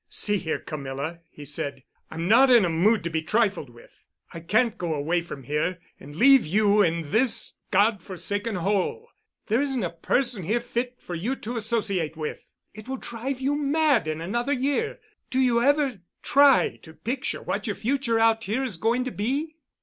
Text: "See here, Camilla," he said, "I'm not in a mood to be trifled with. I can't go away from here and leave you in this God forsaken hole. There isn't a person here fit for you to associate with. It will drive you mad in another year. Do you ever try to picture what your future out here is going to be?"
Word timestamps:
"See 0.09 0.37
here, 0.39 0.57
Camilla," 0.57 1.19
he 1.29 1.45
said, 1.45 1.83
"I'm 2.09 2.27
not 2.27 2.49
in 2.49 2.65
a 2.65 2.69
mood 2.69 3.03
to 3.03 3.11
be 3.11 3.21
trifled 3.21 3.69
with. 3.69 4.07
I 4.33 4.39
can't 4.39 4.75
go 4.75 4.95
away 4.95 5.21
from 5.21 5.43
here 5.43 5.77
and 5.99 6.15
leave 6.15 6.43
you 6.43 6.81
in 6.81 7.11
this 7.11 7.53
God 7.69 8.01
forsaken 8.01 8.55
hole. 8.55 9.09
There 9.45 9.61
isn't 9.61 9.83
a 9.83 9.91
person 9.91 10.41
here 10.41 10.59
fit 10.59 10.95
for 10.99 11.13
you 11.13 11.35
to 11.45 11.55
associate 11.55 12.17
with. 12.17 12.43
It 12.73 12.87
will 12.87 12.97
drive 12.97 13.39
you 13.41 13.55
mad 13.55 14.07
in 14.07 14.21
another 14.21 14.53
year. 14.53 14.97
Do 15.29 15.37
you 15.39 15.61
ever 15.61 15.99
try 16.23 16.77
to 16.81 16.95
picture 16.95 17.43
what 17.43 17.67
your 17.67 17.75
future 17.75 18.17
out 18.17 18.45
here 18.45 18.63
is 18.63 18.77
going 18.77 19.03
to 19.05 19.11
be?" 19.11 19.53